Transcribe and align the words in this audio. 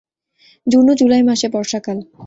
June 0.67 0.85
ও 0.91 0.93
July 0.93 1.23
মাসে 1.23 1.47
বর্ষাকাল। 1.55 1.97